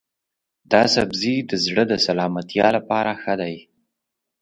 دا 0.71 0.83
سبزی 0.95 1.35
د 1.49 1.51
زړه 1.65 1.83
د 1.91 1.93
سلامتیا 2.05 2.67
لپاره 2.77 3.11
ښه 3.21 3.33
دی. 3.41 3.55